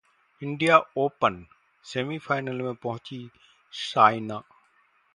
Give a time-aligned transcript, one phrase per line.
[0.41, 1.45] India open:
[1.85, 3.27] semifinal में पहुंचीं
[3.73, 4.41] सायना